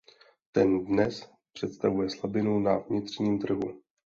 [0.51, 3.81] Ten dnes představuje slabinu na vnitřním trhu.